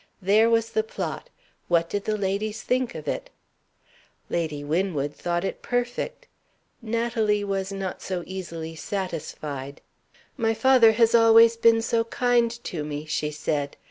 There 0.19 0.49
was 0.49 0.69
the 0.71 0.81
plot. 0.81 1.29
What 1.67 1.87
did 1.87 2.05
the 2.05 2.17
ladies 2.17 2.63
think 2.63 2.95
of 2.95 3.07
it? 3.07 3.29
Lady 4.31 4.63
Winwood 4.63 5.13
thought 5.13 5.43
it 5.43 5.61
perfect. 5.61 6.25
Natalie 6.81 7.43
was 7.43 7.71
not 7.71 8.01
so 8.01 8.23
easily 8.25 8.73
satisfied. 8.73 9.79
"My 10.37 10.55
father 10.55 10.93
has 10.93 11.13
always 11.13 11.55
been 11.55 11.83
so 11.83 12.05
kind 12.05 12.49
to 12.63 12.83
me!" 12.83 13.05
she 13.05 13.29
said. 13.29 13.77